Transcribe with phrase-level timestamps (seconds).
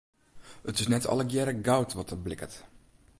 [0.69, 2.55] It is net allegearre goud wat der blikkert.